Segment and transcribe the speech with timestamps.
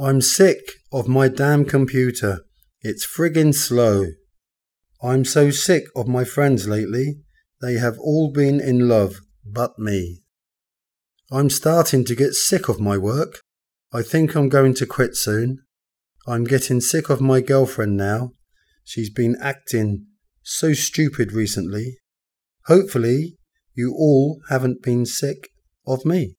[0.00, 2.44] I'm sick of my damn computer.
[2.82, 4.06] It's friggin' slow.
[5.02, 7.16] I'm so sick of my friends lately.
[7.60, 10.22] They have all been in love but me.
[11.32, 13.40] I'm starting to get sick of my work.
[13.92, 15.64] I think I'm going to quit soon.
[16.28, 18.34] I'm getting sick of my girlfriend now.
[18.84, 20.06] She's been acting
[20.44, 21.98] so stupid recently.
[22.66, 23.36] Hopefully,
[23.74, 25.48] you all haven't been sick
[25.84, 26.37] of me.